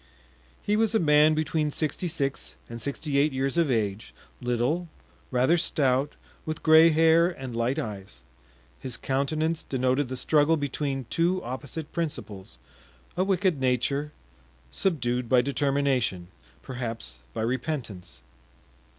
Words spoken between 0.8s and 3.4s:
a man between sixty six and sixty eight